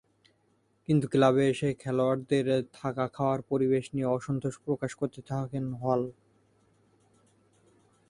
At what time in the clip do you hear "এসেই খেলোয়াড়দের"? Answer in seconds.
1.49-2.47